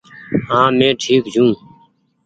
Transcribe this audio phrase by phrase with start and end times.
[0.49, 1.57] هآنٚ مينٚ ٺيڪ ڇوٚنٚ